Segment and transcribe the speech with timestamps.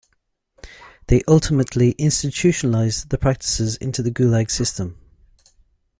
[1.09, 4.97] They ultimately institutionalized the practices into the Gulag system.